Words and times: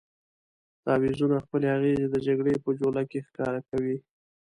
تعویضونه 0.83 1.35
خپلې 1.45 1.67
اغېزې 1.77 2.05
د 2.09 2.15
جګړې 2.27 2.53
په 2.63 2.69
جوله 2.79 3.01
کې 3.09 3.25
ښکاره 3.27 3.61
کوي. 3.69 3.97